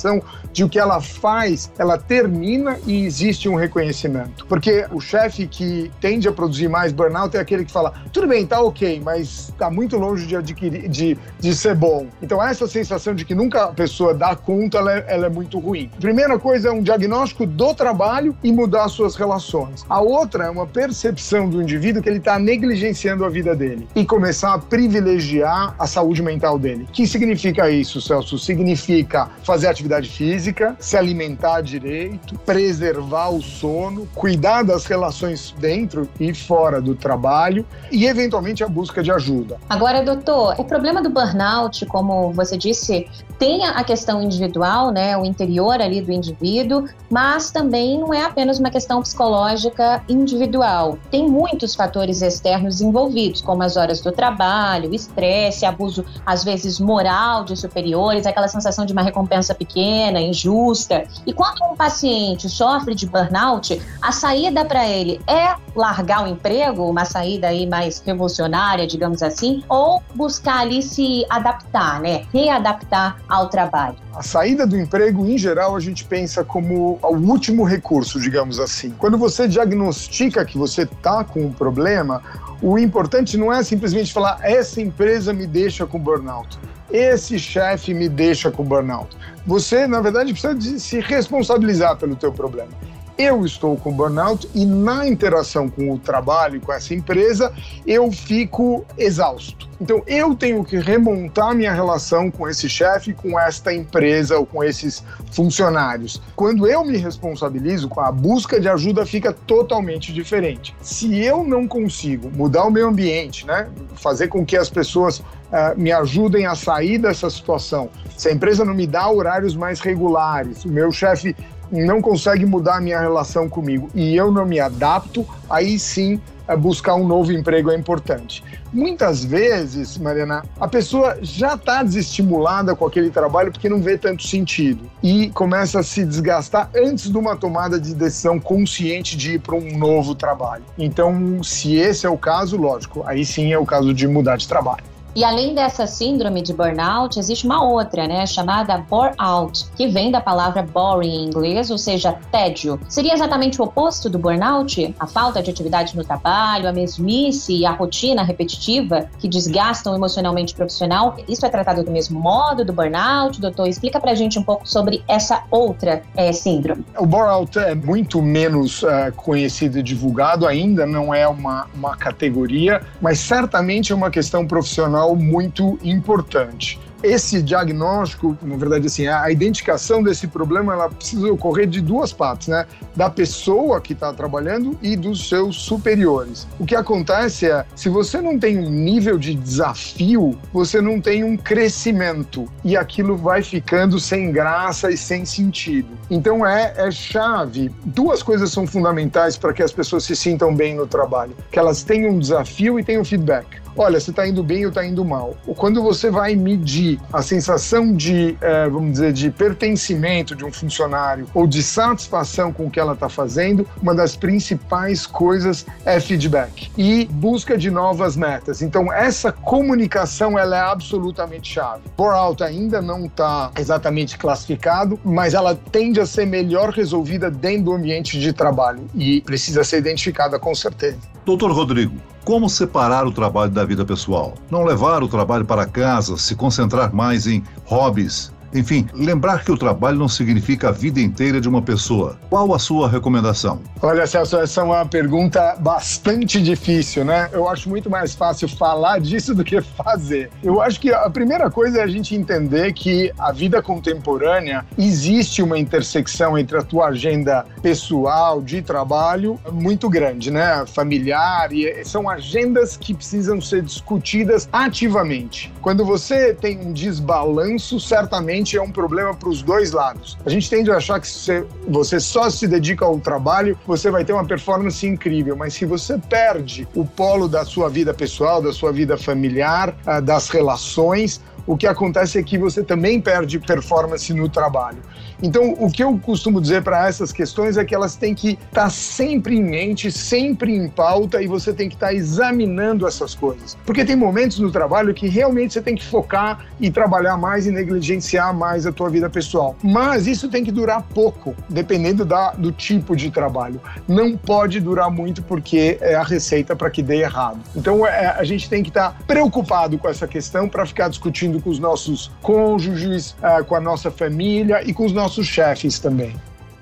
de 0.52 0.64
o 0.64 0.69
que 0.69 0.78
ela 0.78 1.00
faz, 1.00 1.70
ela 1.78 1.98
termina 1.98 2.78
e 2.87 3.04
existe 3.04 3.48
um 3.48 3.54
reconhecimento. 3.54 4.46
Porque 4.46 4.87
o 4.93 5.00
chefe 5.00 5.46
que 5.46 5.90
tende 6.00 6.28
a 6.28 6.32
produzir 6.32 6.69
mais 6.69 6.93
burnout 6.93 7.37
é 7.37 7.40
aquele 7.40 7.64
que 7.64 7.72
fala: 7.72 7.93
tudo 8.12 8.26
bem, 8.26 8.46
tá 8.46 8.60
ok, 8.60 9.00
mas 9.04 9.52
tá 9.58 9.70
muito 9.70 9.96
longe 9.96 10.26
de 10.26 10.37
adquirir, 10.37 10.88
de, 10.88 11.19
de 11.38 11.54
ser 11.54 11.75
bom. 11.75 12.06
Então, 12.22 12.43
essa 12.43 12.66
sensação 12.66 13.14
de 13.14 13.25
que 13.25 13.34
nunca 13.34 13.64
a 13.64 13.72
pessoa 13.72 14.14
dá 14.14 14.34
conta, 14.37 14.78
ela 14.78 14.93
é, 14.93 15.04
ela 15.08 15.26
é 15.26 15.31
muito 15.31 15.58
ruim. 15.58 15.90
Primeira 16.00 16.38
coisa 16.38 16.69
é 16.69 16.72
um 16.72 16.82
diagnóstico 16.82 17.46
do 17.46 17.75
trabalho 17.75 18.37
e 18.43 18.52
mudar 18.52 18.88
suas 18.88 19.16
relações. 19.16 19.84
A 19.88 20.00
outra 20.00 20.44
é 20.44 20.50
uma 20.50 20.66
percepção 20.66 21.48
do 21.48 21.62
indivíduo 21.62 22.02
que 22.02 22.08
ele 22.08 22.19
está 22.19 22.38
negligenciando 22.38 23.25
a 23.25 23.28
vida 23.28 23.54
dele 23.54 23.88
e 23.94 24.04
começar 24.04 24.54
a 24.54 24.58
privilegiar 24.58 25.75
a 25.78 25.87
saúde 25.87 26.22
mental 26.22 26.58
dele. 26.58 26.84
O 26.84 26.93
que 26.93 27.06
significa 27.06 27.70
isso, 27.70 28.00
Celso? 28.00 28.38
Significa 28.38 29.28
fazer 29.43 29.69
atividade 29.69 29.86
atividade 29.87 30.09
física, 30.09 30.77
se 30.79 30.97
alimentar 30.97 31.61
direito, 31.61 32.37
preservar 32.41 33.31
o 33.31 33.41
sono, 33.41 34.06
cuidar 34.15 34.62
das 34.62 34.85
relações 34.85 35.55
dentro 35.59 36.09
e 36.19 36.35
fora 36.35 36.81
do 36.81 36.94
trabalho 36.94 37.65
e, 37.91 38.06
eventualmente, 38.06 38.65
a 38.65 38.69
busca 38.69 39.03
de 39.03 39.11
ajuda. 39.11 39.59
Agora, 39.69 40.05
doutor, 40.05 40.55
o 40.59 40.65
problema 40.65 41.00
do 41.03 41.09
burnout, 41.09 41.87
como 41.87 42.33
você 42.33 42.56
disse, 42.56 43.09
tem 43.38 43.65
a 43.65 43.85
questão 43.85 44.21
individual, 44.23 44.91
né, 44.91 45.17
o 45.17 45.25
interior 45.25 45.81
ali 45.81 46.00
do 46.00 46.11
indivíduo, 46.11 46.89
mas 47.11 47.50
também 47.50 47.99
não 47.99 48.12
é 48.12 48.23
apenas 48.23 48.59
uma 48.59 48.71
questão 48.71 49.00
psicológica 49.03 50.03
individual. 50.09 50.99
Tem 51.11 51.29
muitos 51.29 51.75
fatores 51.75 52.23
externos 52.23 52.81
envolvidos, 52.81 53.41
como 53.41 53.62
as 53.62 53.77
horas 53.77 54.00
do 54.00 54.11
trabalho, 54.11 54.94
estresse, 54.94 55.65
abuso, 55.65 56.05
às 56.25 56.43
vezes, 56.43 56.81
moral 56.81 57.44
de 57.44 57.56
superiores, 57.56 58.27
aquela 58.27 58.49
sensação 58.49 58.85
de 58.85 58.93
uma 58.93 59.03
recompensa 59.03 59.55
pequena 59.55 59.75
pequena, 59.76 60.20
injusta. 60.20 61.05
E 61.26 61.32
quando 61.34 61.62
um 61.70 61.76
paciente 61.76 62.49
sofre 62.49 62.94
de 62.94 63.06
burnout, 63.06 63.81
a 64.00 64.11
saída 64.11 64.64
para 64.64 64.88
ele 64.88 65.20
é 65.26 65.55
largar 65.75 66.25
o 66.25 66.26
emprego, 66.26 66.88
uma 66.88 67.05
saída 67.05 67.49
aí 67.49 67.67
mais 67.67 68.00
revolucionária, 68.00 68.87
digamos 68.87 69.23
assim, 69.23 69.62
ou 69.69 70.02
buscar 70.14 70.61
ali 70.61 70.82
se 70.82 71.26
adaptar, 71.28 72.00
né? 72.00 72.25
Readaptar 72.32 73.19
ao 73.28 73.49
trabalho. 73.50 73.96
A 74.14 74.23
saída 74.23 74.67
do 74.67 74.78
emprego, 74.78 75.26
em 75.26 75.37
geral, 75.37 75.76
a 75.76 75.81
gente 75.81 76.05
pensa 76.05 76.43
como 76.43 76.99
o 77.02 77.17
último 77.17 77.64
recurso, 77.64 78.19
digamos 78.19 78.58
assim. 78.58 78.90
Quando 78.99 79.19
você 79.19 79.46
diagnostica 79.46 80.43
que 80.46 80.56
você 80.56 80.82
está 80.82 81.22
com 81.22 81.44
um 81.44 81.52
problema, 81.52 82.22
o 82.62 82.79
importante 82.79 83.37
não 83.37 83.52
é 83.52 83.62
simplesmente 83.62 84.11
falar 84.11 84.38
essa 84.43 84.81
empresa 84.81 85.34
me 85.34 85.46
deixa 85.46 85.87
com 85.87 85.99
burnout 85.99 86.58
esse 86.91 87.38
chefe 87.38 87.93
me 87.93 88.09
deixa 88.09 88.50
com 88.50 88.65
burnout. 88.65 89.17
Você, 89.47 89.87
na 89.87 90.00
verdade, 90.00 90.33
precisa 90.33 90.79
se 90.79 91.00
responsabilizar 91.00 91.97
pelo 91.97 92.17
teu 92.17 92.33
problema. 92.33 92.71
Eu 93.19 93.47
estou 93.47 93.77
com 93.77 93.93
burnout 93.93 94.49
e 94.55 94.67
na 94.67 95.09
interação 95.09 95.71
com 95.71 95.91
o 95.91 95.99
trabalho, 95.99 96.61
com 96.61 96.73
essa 96.73 96.93
empresa, 96.93 97.53
eu 97.87 98.13
fico 98.13 98.85
exausto. 98.99 99.67
Então 99.81 100.03
eu 100.07 100.35
tenho 100.35 100.65
que 100.65 100.77
remontar 100.79 101.55
minha 101.55 101.73
relação 101.73 102.31
com 102.31 102.49
esse 102.49 102.69
chefe, 102.69 103.13
com 103.13 103.39
esta 103.39 103.73
empresa 103.73 104.39
ou 104.39 104.47
com 104.47 104.63
esses 104.63 105.03
funcionários. 105.33 106.21
Quando 106.35 106.67
eu 106.67 106.85
me 106.85 106.97
responsabilizo, 106.97 107.91
a 107.97 108.13
busca 108.13 108.61
de 108.61 108.69
ajuda 108.69 109.06
fica 109.06 109.32
totalmente 109.32 110.13
diferente. 110.13 110.75
Se 110.81 111.23
eu 111.23 111.43
não 111.44 111.67
consigo 111.67 112.31
mudar 112.31 112.65
o 112.65 112.70
meio 112.70 112.89
ambiente, 112.89 113.46
né, 113.46 113.69
fazer 113.94 114.29
com 114.29 114.44
que 114.44 114.56
as 114.56 114.69
pessoas 114.69 115.23
Uh, 115.46 115.81
me 115.81 115.93
ajudem 115.93 116.44
a 116.44 116.56
sair 116.56 116.99
dessa 116.99 117.31
situação. 117.31 117.89
Se 118.17 118.29
a 118.29 118.32
empresa 118.32 118.65
não 118.65 118.75
me 118.75 118.85
dá 118.85 119.08
horários 119.08 119.55
mais 119.55 119.79
regulares, 119.79 120.65
o 120.65 120.69
meu 120.69 120.91
chefe 120.91 121.37
não 121.70 122.01
consegue 122.01 122.46
mudar 122.46 122.77
a 122.77 122.81
minha 122.81 123.01
relação 123.01 123.49
comigo 123.49 123.91
e 123.94 124.15
eu 124.17 124.31
não 124.31 124.46
me 124.46 124.61
adapto, 124.61 125.27
aí 125.49 125.79
sim 125.79 126.20
é, 126.49 126.56
buscar 126.56 126.94
um 126.94 127.06
novo 127.06 127.32
emprego 127.32 127.70
é 127.70 127.77
importante. 127.77 128.43
Muitas 128.73 129.25
vezes, 129.25 129.99
Mariana, 129.99 130.44
a 130.61 130.69
pessoa 130.69 131.19
já 131.20 131.55
está 131.55 131.82
desestimulada 131.82 132.77
com 132.77 132.87
aquele 132.87 133.11
trabalho 133.11 133.51
porque 133.51 133.69
não 133.69 133.81
vê 133.81 133.99
tanto 133.99 134.23
sentido 134.23 134.89
e 135.03 135.31
começa 135.31 135.81
a 135.81 135.82
se 135.82 136.05
desgastar 136.05 136.70
antes 136.75 137.11
de 137.11 137.17
uma 137.17 137.37
tomada 137.37 137.81
de 137.81 137.94
decisão 137.94 138.39
consciente 138.39 139.17
de 139.17 139.35
ir 139.35 139.41
para 139.41 139.56
um 139.56 139.77
novo 139.77 140.15
trabalho. 140.15 140.65
Então, 140.79 141.43
se 141.43 141.75
esse 141.77 142.06
é 142.06 142.11
o 142.11 142.19
caso, 142.19 142.56
lógico, 142.56 143.03
aí 143.06 143.25
sim 143.25 143.53
é 143.53 143.58
o 143.58 143.67
caso 143.67 143.93
de 143.93 144.06
mudar 144.06 144.37
de 144.37 144.46
trabalho. 144.46 144.95
E 145.17 145.25
além 145.25 145.55
dessa 145.55 145.87
síndrome 145.87 146.43
de 146.43 146.53
burnout, 146.53 147.19
existe 147.19 147.46
uma 147.46 147.65
outra, 147.65 148.06
né, 148.06 148.27
chamada 148.27 148.77
bore-out, 148.77 149.65
que 149.75 149.89
vem 149.89 150.11
da 150.11 150.20
palavra 150.20 150.63
boring 150.63 151.08
em 151.08 151.25
inglês, 151.25 151.70
ou 151.70 151.79
seja, 151.79 152.13
tédio. 152.31 152.79
Seria 152.87 153.15
exatamente 153.15 153.58
o 153.58 153.65
oposto 153.65 154.11
do 154.11 154.19
burnout? 154.19 154.94
A 155.01 155.06
falta 155.06 155.43
de 155.43 155.51
atividade 155.51 155.96
no 155.96 156.05
trabalho, 156.05 156.69
a 156.69 156.73
mesmice 156.73 157.56
e 157.56 157.65
a 157.65 157.70
rotina 157.70 158.23
repetitiva 158.23 159.08
que 159.19 159.27
desgastam 159.27 159.94
emocionalmente 159.94 160.53
o 160.53 160.56
profissional. 160.56 161.17
Isso 161.27 161.46
é 161.46 161.49
tratado 161.49 161.82
do 161.82 161.91
mesmo 161.91 162.20
modo 162.20 162.63
do 162.63 162.75
burnout? 162.75 163.41
Doutor, 163.41 163.69
explica 163.69 163.99
pra 163.99 164.15
gente 164.15 164.39
um 164.39 164.43
pouco 164.43 164.69
sobre 164.69 165.03
essa 165.08 165.44
outra 165.51 166.03
é, 166.15 166.31
síndrome. 166.31 166.85
O 166.99 167.06
bore-out 167.06 167.58
é 167.58 167.75
muito 167.75 168.20
menos 168.20 168.82
uh, 168.82 169.11
conhecido 169.17 169.79
e 169.79 169.82
divulgado 169.82 170.46
ainda, 170.46 170.85
não 170.85 171.15
é 171.15 171.27
uma, 171.27 171.69
uma 171.75 171.96
categoria, 171.96 172.82
mas 173.01 173.19
certamente 173.19 173.93
é 173.93 173.94
uma 173.94 174.11
questão 174.11 174.46
profissional 174.46 175.06
muito 175.15 175.79
importante. 175.82 176.81
esse 177.03 177.43
diagnóstico, 177.43 178.36
na 178.43 178.56
verdade, 178.56 178.86
assim, 178.86 179.06
a 179.06 179.31
identificação 179.31 180.03
desse 180.03 180.27
problema, 180.27 180.72
ela 180.72 180.89
precisa 180.89 181.31
ocorrer 181.31 181.67
de 181.67 181.81
duas 181.81 182.13
partes, 182.13 182.48
né? 182.48 182.67
Da 182.94 183.08
pessoa 183.08 183.81
que 183.81 183.93
está 183.93 184.13
trabalhando 184.13 184.77
e 184.82 184.96
dos 184.96 185.29
seus 185.29 185.56
superiores. 185.56 186.48
O 186.58 186.65
que 186.65 186.75
acontece 186.75 187.48
é, 187.51 187.65
se 187.75 187.89
você 187.89 188.20
não 188.20 188.39
tem 188.39 188.58
um 188.58 188.70
nível 188.70 189.19
de 189.19 189.34
desafio, 189.34 190.39
você 190.53 190.81
não 190.81 191.01
tem 191.01 191.22
um 191.22 191.36
crescimento 191.36 192.46
e 192.65 192.77
aquilo 192.77 193.17
vai 193.17 193.43
ficando 193.43 194.01
sem 194.01 194.32
graça 194.32 194.91
e 194.91 194.96
sem 194.96 195.25
sentido. 195.25 195.89
Então 196.10 196.44
é, 196.46 196.72
é 196.77 196.91
chave. 196.91 197.70
Duas 197.84 198.22
coisas 198.22 198.51
são 198.51 198.67
fundamentais 198.67 199.36
para 199.36 199.53
que 199.53 199.63
as 199.63 199.72
pessoas 199.72 200.05
se 200.05 200.17
sintam 200.17 200.55
bem 200.55 200.75
no 200.75 200.86
trabalho: 200.86 201.36
que 201.51 201.58
elas 201.58 201.82
tenham 201.82 202.13
um 202.13 202.19
desafio 202.19 202.81
e 202.81 202.84
tenham 202.84 203.05
feedback 203.05 203.66
olha, 203.77 204.01
você 204.01 204.11
está 204.11 204.27
indo 204.27 204.43
bem 204.43 204.65
ou 204.65 204.71
está 204.71 204.85
indo 204.85 205.05
mal. 205.05 205.37
Quando 205.56 205.83
você 205.83 206.11
vai 206.11 206.35
medir 206.35 207.01
a 207.13 207.23
sensação 207.23 207.95
de, 207.95 208.37
é, 208.41 208.69
vamos 208.69 208.93
dizer, 208.93 209.13
de 209.13 209.31
pertencimento 209.31 210.35
de 210.35 210.45
um 210.45 210.53
funcionário 210.53 211.27
ou 211.35 211.47
de 211.47 211.63
satisfação 211.63 212.53
com 212.53 212.67
o 212.67 212.71
que 212.71 212.81
ela 212.81 212.95
está 212.95 213.09
fazendo, 213.09 213.67
uma 213.81 213.95
das 213.95 214.17
principais 214.17 215.06
coisas 215.06 215.67
é 215.85 216.01
feedback 216.01 216.71
e 216.77 217.06
busca 217.06 217.56
de 217.56 217.71
novas 217.71 218.17
metas. 218.17 218.63
Então, 218.63 218.93
essa 218.93 219.33
comunicação 219.33 220.39
ela 220.39 220.56
é 220.56 220.61
absolutamente 220.61 221.53
chave. 221.53 221.83
Burnout 221.97 222.43
ainda 222.43 222.81
não 222.81 223.06
está 223.06 223.51
exatamente 223.59 224.19
classificado, 224.19 224.99
mas 225.05 225.35
ela 225.35 225.55
tende 225.55 226.01
a 226.01 226.06
ser 226.06 226.27
melhor 226.27 226.71
resolvida 226.71 227.31
dentro 227.31 227.67
do 227.67 227.73
ambiente 227.73 228.19
de 228.19 228.33
trabalho 228.33 228.87
e 228.95 229.21
precisa 229.23 229.65
ser 229.65 229.79
identificada 229.79 230.39
com 230.39 230.55
certeza. 230.55 230.99
Doutor 231.25 231.51
Rodrigo, 231.51 231.97
como 232.27 232.51
separar 232.51 233.06
o 233.06 233.13
trabalho 233.13 233.53
da 233.53 233.65
vida 233.65 233.85
pessoal? 233.85 234.35
Não 234.51 234.65
levar 234.65 235.01
o 235.01 235.06
trabalho 235.06 235.45
para 235.45 235.65
casa, 235.65 236.17
se 236.17 236.35
concentrar 236.35 236.93
mais 236.93 237.25
em 237.25 237.41
hobbies, 237.65 238.33
enfim, 238.56 238.86
lembrar 238.94 239.44
que 239.44 239.53
o 239.53 239.56
trabalho 239.56 239.98
não 239.98 240.08
significa 240.08 240.69
a 240.69 240.72
vida 240.72 241.01
inteira 241.01 241.41
de 241.41 241.48
uma 241.48 241.63
pessoa. 241.63 242.19
Qual 242.31 242.55
a 242.55 242.58
sua 242.58 242.89
recomendação? 242.89 243.60
Olha, 243.82 244.06
Celso, 244.06 244.39
essa 244.39 244.60
é 244.60 244.65
uma 244.65 244.86
pergunta 244.86 245.56
bastante 245.60 246.41
difícil, 246.41 247.05
né? 247.05 247.29
Eu 247.32 247.48
acho 247.48 247.69
muito 247.69 247.91
mais 247.91 248.15
fácil 248.15 248.48
falar 248.48 249.01
disso 249.01 249.34
do 249.34 249.44
que 249.44 249.60
fazer. 249.60 250.31
Eu 250.43 250.60
acho 250.60 250.81
que 250.81 250.93
a 250.93 251.10
primeira 251.10 251.51
coisa 251.51 251.79
é 251.79 251.82
a 251.82 251.86
gente 251.86 252.15
entender 252.15 252.72
que 252.72 253.13
a 253.19 253.32
vida 253.32 253.60
contemporânea 253.63 254.65
existe 254.79 255.43
uma 255.43 255.58
intersecção 255.58 256.39
entre 256.39 256.56
a 256.56 256.63
tua 256.63 256.86
agenda 256.86 257.44
pessoal, 257.60 258.41
de 258.41 258.63
trabalho, 258.63 259.39
muito 259.53 259.89
grande, 259.89 260.31
né? 260.31 260.65
Familiar, 260.67 261.53
e 261.53 261.84
são 261.84 262.08
agendas 262.08 262.77
que 262.77 262.94
precisam 262.94 263.41
ser 263.41 263.63
discutidas 263.63 264.48
ativamente. 264.53 265.53
Quando 265.60 265.84
você 265.84 266.32
tem 266.32 266.58
um 266.58 266.72
desbalanço, 266.72 267.81
certamente 267.81 268.45
é 268.55 268.60
um 268.60 268.70
problema 268.70 269.15
para 269.15 269.31
os 269.31 269.41
dois 269.41 269.72
lados. 269.72 270.19
A 270.26 270.29
gente 270.29 270.50
tende 270.50 270.70
a 270.70 270.76
achar 270.76 271.00
que 271.00 271.08
se 271.08 271.43
você 271.67 271.98
só 271.98 272.29
se 272.29 272.46
dedica 272.46 272.84
ao 272.84 273.00
trabalho, 273.00 273.58
você 273.67 273.91
vai 273.91 274.05
ter 274.05 274.12
uma 274.12 274.26
performance 274.26 274.86
incrível, 274.86 275.34
mas 275.34 275.55
se 275.55 275.65
você 275.65 275.96
perde 275.96 276.69
o 276.74 276.84
polo 276.84 277.26
da 277.26 277.46
sua 277.46 277.70
vida 277.70 277.94
pessoal, 277.94 278.43
da 278.43 278.53
sua 278.53 278.72
vida 278.72 278.98
familiar, 278.98 279.74
ah, 279.86 280.00
das 280.00 280.29
relações, 280.29 281.22
o 281.46 281.56
que 281.56 281.67
acontece 281.67 282.19
é 282.19 282.22
que 282.22 282.36
você 282.36 282.62
também 282.62 283.00
perde 283.00 283.38
performance 283.38 284.12
no 284.12 284.29
trabalho. 284.29 284.82
Então, 285.23 285.55
o 285.58 285.70
que 285.70 285.82
eu 285.82 285.99
costumo 285.99 286.41
dizer 286.41 286.63
para 286.63 286.87
essas 286.87 287.13
questões 287.13 287.56
é 287.56 287.65
que 287.65 287.75
elas 287.75 287.96
têm 287.96 288.15
que 288.15 288.31
estar 288.31 288.65
tá 288.65 288.70
sempre 288.70 289.37
em 289.37 289.43
mente, 289.43 289.91
sempre 289.91 290.55
em 290.55 290.69
pauta 290.69 291.23
e 291.23 291.27
você 291.27 291.53
tem 291.53 291.69
que 291.69 291.75
estar 291.75 291.89
tá 291.89 291.94
examinando 291.94 292.87
essas 292.87 293.15
coisas. 293.15 293.56
Porque 293.65 293.85
tem 293.85 293.96
momentos 293.96 294.39
no 294.39 294.51
trabalho 294.51 294.93
que 294.93 295.08
realmente 295.08 295.55
você 295.55 295.63
tem 295.63 295.75
que 295.75 295.85
focar 295.85 296.44
e 296.61 296.70
trabalhar 296.70 297.17
mais 297.17 297.46
e 297.46 297.51
negligenciar 297.51 298.35
mais 298.35 298.67
a 298.67 298.73
tua 298.73 298.91
vida 298.91 299.08
pessoal. 299.08 299.56
Mas 299.63 300.06
isso 300.06 300.29
tem 300.29 300.44
que 300.44 300.53
durar 300.53 300.82
pouco, 300.82 301.35
dependendo 301.49 302.05
da, 302.05 302.32
do 302.32 302.53
tipo 302.53 302.94
de 302.94 303.11
trabalho. 303.11 303.61
Não 303.89 304.17
pode 304.17 304.61
durar 304.61 304.91
muito 304.91 305.23
porque 305.23 305.79
é 305.81 305.94
a 305.94 306.03
receita 306.03 306.55
para 306.55 306.70
que 306.70 306.82
dê 306.82 307.01
errado. 307.03 307.39
Então, 307.55 307.87
é, 307.87 308.08
a 308.08 308.25
gente 308.25 308.49
tem 308.49 308.63
que 308.63 308.69
estar 308.69 308.91
tá 308.91 308.96
preocupado 309.06 309.79
com 309.79 309.89
essa 309.89 310.06
questão 310.06 310.49
para 310.49 310.67
ficar 310.67 310.89
discutindo 310.89 311.41
com 311.41 311.51
os 311.51 311.58
nossos 311.58 312.11
cônjuges, 312.23 313.17
é, 313.23 313.43
com 313.43 313.55
a 313.55 313.61
nossa 313.61 313.91
família 313.91 314.63
e 314.65 314.73
com 314.73 314.85
os 314.85 314.93
nossos 314.93 315.06
nossos 315.06 315.29
chefes 315.29 315.79
também 315.79 316.17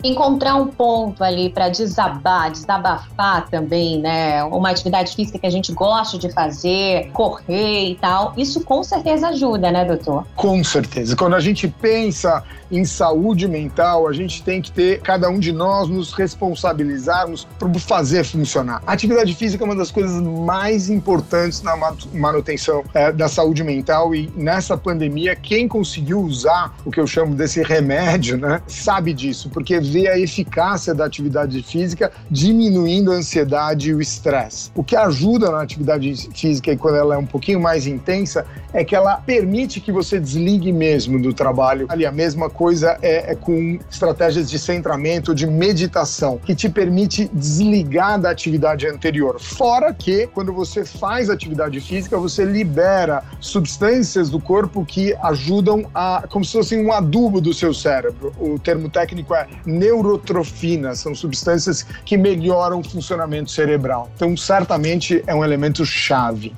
encontrar 0.04 0.56
um 0.56 0.66
ponto 0.66 1.24
ali 1.24 1.48
para 1.48 1.70
desabar, 1.70 2.50
desabafar 2.50 3.48
também, 3.48 3.98
né? 3.98 4.44
Uma 4.44 4.70
atividade 4.70 5.14
física 5.14 5.38
que 5.38 5.46
a 5.46 5.50
gente 5.50 5.72
gosta 5.72 6.18
de 6.18 6.30
fazer, 6.30 7.10
correr 7.12 7.90
e 7.90 7.94
tal. 7.96 8.34
Isso 8.36 8.62
com 8.62 8.82
certeza 8.84 9.28
ajuda, 9.28 9.72
né, 9.72 9.84
doutor? 9.84 10.26
Com 10.36 10.62
certeza. 10.62 11.16
Quando 11.16 11.34
a 11.34 11.40
gente 11.40 11.66
pensa 11.66 12.44
em 12.70 12.84
saúde 12.84 13.46
mental, 13.48 14.06
a 14.06 14.12
gente 14.12 14.42
tem 14.42 14.60
que 14.60 14.70
ter, 14.70 15.00
cada 15.00 15.28
um 15.28 15.38
de 15.38 15.52
nós, 15.52 15.88
nos 15.88 16.12
responsabilizarmos 16.12 17.46
por 17.58 17.72
fazer 17.78 18.24
funcionar. 18.24 18.82
A 18.86 18.92
atividade 18.92 19.34
física 19.34 19.64
é 19.64 19.66
uma 19.66 19.76
das 19.76 19.90
coisas 19.90 20.20
mais 20.20 20.90
importantes 20.90 21.62
na 21.62 21.76
manutenção 22.12 22.82
é, 22.92 23.12
da 23.12 23.28
saúde 23.28 23.62
mental 23.62 24.14
e 24.14 24.30
nessa 24.36 24.76
pandemia, 24.76 25.36
quem 25.36 25.68
conseguiu 25.68 26.20
usar 26.20 26.74
o 26.84 26.90
que 26.90 27.00
eu 27.00 27.06
chamo 27.06 27.34
desse 27.34 27.62
remédio, 27.62 28.36
né, 28.36 28.60
sabe 28.66 29.12
disso, 29.12 29.48
porque 29.50 29.80
ver 29.94 30.08
a 30.08 30.18
eficácia 30.18 30.92
da 30.92 31.04
atividade 31.04 31.62
física 31.62 32.10
diminuindo 32.28 33.12
a 33.12 33.14
ansiedade 33.14 33.90
e 33.90 33.94
o 33.94 34.00
estresse. 34.00 34.72
O 34.74 34.82
que 34.82 34.96
ajuda 34.96 35.50
na 35.52 35.62
atividade 35.62 36.12
física 36.34 36.72
e 36.72 36.76
quando 36.76 36.96
ela 36.96 37.14
é 37.14 37.18
um 37.18 37.26
pouquinho 37.26 37.60
mais 37.60 37.86
intensa 37.86 38.44
é 38.72 38.82
que 38.82 38.96
ela 38.96 39.18
permite 39.18 39.80
que 39.80 39.92
você 39.92 40.18
desligue 40.18 40.72
mesmo 40.72 41.22
do 41.22 41.32
trabalho. 41.32 41.86
Ali 41.88 42.04
a 42.04 42.10
mesma 42.10 42.50
coisa 42.50 42.98
é, 43.00 43.32
é 43.32 43.34
com 43.36 43.78
estratégias 43.88 44.50
de 44.50 44.58
centramento, 44.58 45.32
de 45.32 45.46
meditação, 45.46 46.38
que 46.38 46.56
te 46.56 46.68
permite 46.68 47.30
desligar 47.32 48.20
da 48.20 48.30
atividade 48.30 48.88
anterior. 48.88 49.40
Fora 49.40 49.94
que 49.94 50.26
quando 50.26 50.52
você 50.52 50.84
faz 50.84 51.30
atividade 51.30 51.80
física, 51.80 52.18
você 52.18 52.44
libera 52.44 53.22
substâncias 53.38 54.28
do 54.28 54.40
corpo 54.40 54.84
que 54.84 55.14
ajudam 55.22 55.86
a 55.94 56.24
como 56.28 56.44
se 56.44 56.52
fosse 56.52 56.76
um 56.76 56.92
adubo 56.92 57.40
do 57.40 57.54
seu 57.54 57.72
cérebro. 57.72 58.32
O 58.40 58.58
termo 58.58 58.88
técnico 58.88 59.32
é 59.34 59.46
neurotrofinas, 59.84 61.00
são 61.00 61.14
substâncias 61.14 61.82
que 62.04 62.16
melhoram 62.16 62.80
o 62.80 62.84
funcionamento 62.84 63.50
cerebral. 63.50 64.10
Então, 64.16 64.36
certamente 64.36 65.22
é 65.26 65.34
um 65.34 65.44
elemento 65.44 65.84
chave. 65.84 66.54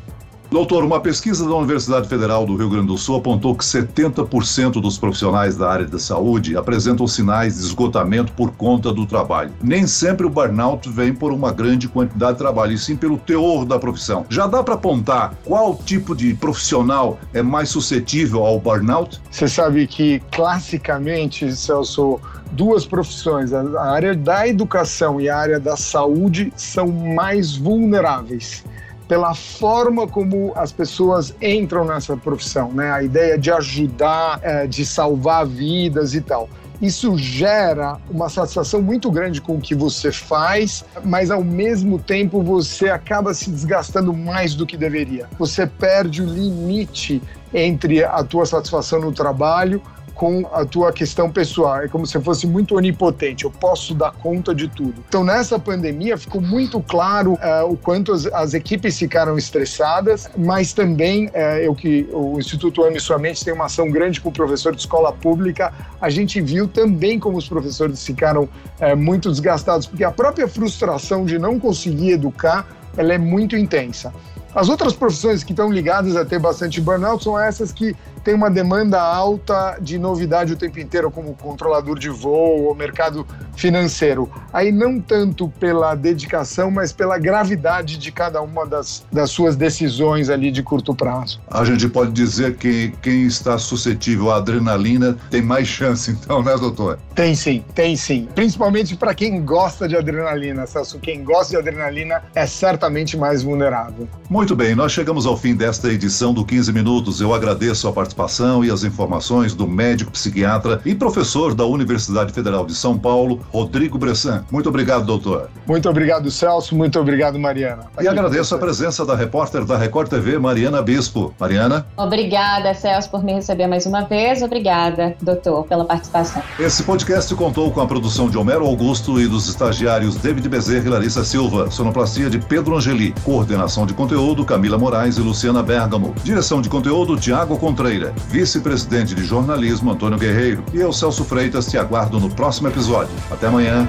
Doutor, 0.49 0.85
uma 0.85 1.01
pesquisa 1.01 1.45
da 1.45 1.55
Universidade 1.57 2.09
Federal 2.09 2.47
do 2.47 2.55
Rio 2.55 2.71
Grande 2.71 2.87
do 2.87 2.97
Sul 2.97 3.17
apontou 3.17 3.55
que 3.55 3.65
70% 3.65 4.81
dos 4.81 4.97
profissionais 4.97 5.57
da 5.57 5.69
área 5.69 5.87
da 5.87 5.99
saúde 5.99 6.57
apresentam 6.57 7.07
sinais 7.09 7.57
de 7.57 7.63
esgotamento 7.63 8.33
por 8.33 8.53
conta 8.53 8.93
do 8.93 9.05
trabalho. 9.05 9.53
Nem 9.61 9.89
sempre 9.89 10.25
o 10.25 10.31
burnout 10.31 10.89
vem 10.89 11.13
por 11.13 11.33
uma 11.33 11.53
grande 11.53 11.89
quantidade 11.89 12.35
de 12.35 12.39
trabalho, 12.39 12.73
e 12.73 12.79
sim 12.79 12.97
pelo 12.97 13.19
teor 13.19 13.65
da 13.65 13.77
profissão. 13.77 14.25
Já 14.29 14.47
dá 14.47 14.63
para 14.63 14.75
apontar 14.75 15.35
qual 15.45 15.75
tipo 15.85 16.15
de 16.15 16.33
profissional 16.35 17.19
é 17.35 17.43
mais 17.43 17.69
suscetível 17.69 18.47
ao 18.47 18.61
burnout? 18.61 19.21
Você 19.29 19.49
sabe 19.49 19.85
que, 19.89 20.21
classicamente, 20.31 21.55
Celso, 21.57 22.21
duas 22.53 22.87
profissões, 22.87 23.53
a 23.53 23.91
área 23.91 24.15
da 24.15 24.47
educação 24.47 25.21
e 25.21 25.29
a 25.29 25.37
área 25.37 25.59
da 25.59 25.77
saúde, 25.77 26.53
são 26.57 26.87
mais 26.87 27.57
vulneráveis 27.57 28.65
pela 29.09 29.35
forma 29.35 30.07
como 30.07 30.53
as 30.57 30.73
pessoas 30.73 31.35
entram 31.41 31.85
nessa 31.85 32.17
profissão, 32.17 32.73
né? 32.73 32.91
A 32.91 33.03
ideia 33.03 33.39
de 33.39 33.51
ajudar, 33.51 34.41
é, 34.43 34.67
de 34.67 34.85
salvar 34.85 35.47
vidas 35.47 36.15
e 36.15 36.21
tal. 36.21 36.49
Isso 36.81 37.17
gera 37.17 37.99
uma 38.11 38.29
satisfação 38.29 38.83
muito 38.83 39.11
grande 39.11 39.41
com 39.41 39.55
o 39.55 39.61
que 39.61 39.75
você 39.75 40.13
faz, 40.13 40.85
mas 41.05 41.31
ao 41.31 41.43
mesmo 41.43 41.99
tempo 41.99 42.43
você 42.43 42.91
acaba 42.91 43.33
se 43.33 43.51
desgastando 43.51 44.13
mais 44.13 44.55
do 44.55 44.67
que 44.67 44.77
deveria. 44.77 45.27
Você 45.39 45.67
perde 45.67 46.21
o 46.21 46.27
limite 46.27 47.23
entre 47.55 48.05
a 48.05 48.23
tua 48.23 48.45
satisfação 48.45 49.01
no 49.01 49.13
trabalho 49.13 49.81
com 50.17 50.49
a 50.53 50.65
tua 50.65 50.93
questão 50.93 51.31
pessoal. 51.31 51.83
É 51.83 51.89
como 51.89 52.07
se 52.07 52.19
fosse 52.21 52.47
muito 52.47 52.75
onipotente, 52.75 53.45
eu 53.45 53.51
posso 53.51 53.95
dar 53.95 54.13
conta 54.13 54.55
de 54.55 54.67
tudo. 54.67 55.05
Então, 55.09 55.23
nessa 55.23 55.59
pandemia, 55.59 56.17
ficou 56.17 56.41
muito 56.41 56.81
claro 56.81 57.35
uh, 57.35 57.71
o 57.71 57.77
quanto 57.77 58.13
as, 58.13 58.27
as, 58.27 58.55
equipes 58.55 58.99
ficaram 58.99 59.37
estressadas, 59.37 60.29
mas 60.37 60.73
também, 60.73 61.27
uh, 61.27 61.59
eu 61.61 61.75
que 61.75 62.09
o 62.13 62.39
Instituto 62.39 62.83
Ame 62.83 62.99
Sua 62.99 63.19
Mente 63.19 63.45
tem 63.45 63.53
uma 63.53 63.67
ação 63.67 63.91
grande 63.91 64.21
com 64.21 64.31
o 64.31 64.33
professor 64.33 64.75
de 64.75 64.81
escola 64.81 65.13
pública, 65.13 65.73
a 66.01 66.09
gente 66.09 66.41
viu 66.41 66.67
também 66.67 67.19
como 67.19 67.37
os 67.37 67.49
professores 67.49 68.05
ficaram 68.05 68.45
uh, 68.45 68.97
muito 68.97 69.31
desgastados, 69.31 69.87
porque 69.87 70.03
a 70.03 70.11
própria 70.11 70.49
frustração 70.49 71.25
de 71.27 71.39
não 71.39 71.61
conseguir 71.61 72.13
educar, 72.13 72.67
ela 72.97 73.13
é 73.13 73.19
muito 73.19 73.55
intensa. 73.55 74.13
As 74.57 74.71
outras 74.71 74.95
profissões 74.95 75.45
que 75.45 75.53
estão 75.53 75.71
ligadas 75.71 76.17
a 76.17 76.25
ter 76.25 76.39
bastante 76.39 76.81
burnout 76.81 77.23
são 77.23 77.39
essas 77.39 77.73
que 77.73 77.95
têm 78.25 78.35
uma 78.35 78.51
demanda 78.51 79.01
alta 79.01 79.77
de 79.81 79.99
novidade 79.99 80.55
o 80.55 80.57
tempo 80.57 80.81
inteiro, 80.81 81.11
como 81.11 81.35
controlador 81.35 81.99
de 81.99 82.09
voo 82.09 82.65
ou 82.65 82.75
mercado 82.75 83.27
financeiro. 83.55 84.31
Aí 84.53 84.73
não 84.73 85.01
tanto 85.01 85.49
pela 85.61 85.95
dedicação, 85.95 86.71
mas 86.71 86.91
pela 86.93 87.19
gravidade 87.19 87.99
de 87.99 88.11
cada 88.11 88.41
uma 88.41 88.67
das, 88.67 89.05
das 89.13 89.31
suas 89.31 89.57
decisões 89.57 90.31
ali 90.31 90.51
de 90.51 90.63
curto 90.63 90.95
prazo. 90.95 91.41
A 91.51 91.65
gente 91.65 91.89
pode 91.89 92.13
dizer 92.13 92.57
que 92.57 92.93
quem 93.03 93.27
está 93.27 93.59
suscetível 93.59 94.31
à 94.31 94.37
adrenalina 94.37 95.17
tem 95.31 95.43
mais 95.43 95.69
chance, 95.69 96.11
então, 96.19 96.43
né, 96.43 96.57
doutor? 96.57 96.99
Tem 97.15 97.35
sim, 97.35 97.65
tem 97.75 97.97
sim. 97.97 98.29
Principalmente 98.35 98.97
para 98.97 99.15
quem 99.15 99.43
gosta 99.43 99.89
de 99.89 99.97
adrenalina, 99.97 100.67
Celso. 100.67 100.99
Quem 100.99 101.25
gosta 101.25 101.51
de 101.51 101.57
adrenalina 101.57 102.23
é 102.35 102.47
certamente 102.47 103.17
mais 103.17 103.43
vulnerável. 103.43 104.09
Muito 104.29 104.46
bem, 104.55 104.75
nós 104.75 104.93
chegamos 104.93 105.25
ao 105.25 105.37
fim 105.37 105.57
desta 105.57 105.91
edição 105.91 106.33
do 106.33 106.45
15 106.45 106.73
Minutos. 106.73 107.21
Eu 107.21 107.33
agradeço 107.33 107.89
a 107.89 107.93
participação 107.93 108.65
e 108.65 108.71
as 108.71 108.85
informações 108.85 109.55
do 109.55 109.67
médico 109.67 110.13
psiquiatra 110.13 110.81
e 110.85 110.95
professor 110.95 111.55
da 111.55 111.65
Universidade 111.65 112.33
Federal 112.33 112.67
de 112.67 112.75
São 112.75 112.99
Paulo, 112.99 113.41
Rodrigo 113.51 113.97
Bressan. 113.97 114.45
Muito 114.51 114.69
obrigado, 114.69 115.07
doutor. 115.07 115.49
Muito 115.67 115.89
obrigado, 115.89 116.31
Celso. 116.31 116.77
Muito 116.77 117.01
obrigado, 117.01 117.39
Mariana. 117.39 117.87
E 118.01 118.07
agradeço 118.07 118.55
a 118.55 118.59
presença 118.59 119.07
da 119.07 119.17
repórter 119.17 119.65
da 119.65 119.79
Record 119.79 120.09
TV, 120.09 120.39
Mariana 120.39 120.83
Bispo. 120.83 121.35
Mariana? 121.41 121.87
Obrigada, 121.97 122.75
Celso, 122.75 123.11
por 123.11 123.25
me 123.25 123.33
receber 123.33 123.67
mais 123.67 123.87
uma 123.87 124.03
vez. 124.03 124.43
Obrigada, 124.43 125.17
doutor, 125.23 125.65
pela 125.65 125.85
participação. 125.85 126.43
Esse 126.61 126.83
podcast 126.83 127.35
contou 127.35 127.71
com 127.71 127.81
a 127.81 127.87
produção 127.87 128.29
de 128.29 128.37
Homero 128.37 128.67
Augusto 128.67 129.19
e 129.19 129.27
dos 129.27 129.49
estagiários 129.49 130.15
David 130.17 130.49
Bezerra 130.49 130.87
e 130.87 130.91
Larissa 130.91 131.25
Silva, 131.25 131.71
sonoplastia 131.71 132.29
de 132.29 132.39
Pedro 132.39 132.77
Angeli, 132.77 133.15
coordenação 133.25 133.87
de 133.87 133.95
conteúdo 134.27 134.45
Camila 134.45 134.77
Moraes 134.77 135.19
e 135.19 135.21
Luciana 135.21 135.63
Bergamo, 135.63 136.13
direção 136.25 136.61
de 136.61 136.69
conteúdo 136.69 137.17
Tiago 137.17 137.57
Contreira, 137.57 138.13
vice-presidente 138.29 139.15
de 139.15 139.23
jornalismo 139.23 139.93
Antônio 139.93 140.19
Guerreiro 140.19 140.65
e 140.75 140.79
eu, 140.79 140.93
Celso 140.93 141.25
Freitas, 141.25 141.67
te 141.67 141.79
aguardo 141.79 142.19
no 142.19 142.29
próximo 142.29 142.67
episódio. 142.67 143.15
Até 143.31 143.47
amanhã. 143.47 143.87